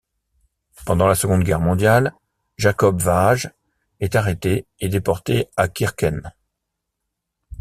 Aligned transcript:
Pendant 0.83 1.05
la 1.05 1.13
seconde 1.13 1.43
guerre 1.43 1.59
mondiale, 1.59 2.15
Jakob 2.57 2.99
Vaage 2.99 3.51
est 3.99 4.15
arrêté 4.15 4.65
et 4.79 4.89
déporté 4.89 5.47
à 5.57 5.67
Kirkenes. 5.67 6.33